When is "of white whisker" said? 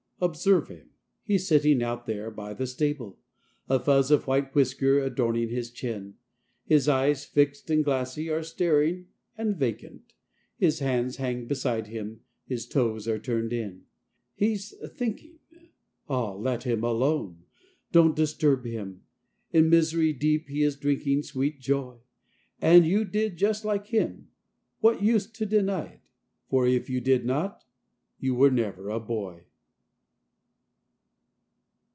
4.11-4.99